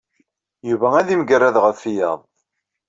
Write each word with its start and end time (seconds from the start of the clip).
Yebɣa 0.67 0.95
ad 0.99 1.09
yemgerrad 1.11 1.55
ɣef 1.65 1.79
wiyaḍ. 1.85 2.19